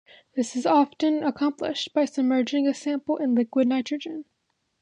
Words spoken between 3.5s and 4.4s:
nitrogen.